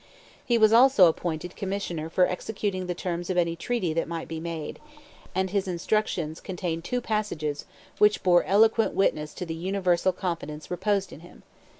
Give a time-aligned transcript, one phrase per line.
[0.43, 4.39] He was also appointed commissioner for executing the terms of any treaty that might be
[4.39, 4.79] made;
[5.35, 7.65] and his instructions contained two passages
[7.99, 11.43] which bore eloquent witness to the universal confidence reposed in him.